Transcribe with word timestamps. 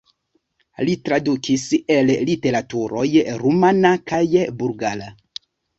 Li 0.87 0.95
tradukis 1.09 1.67
el 1.97 2.11
literaturoj 2.31 3.07
rumana 3.45 3.95
kaj 4.13 4.25
bulgara. 4.65 5.17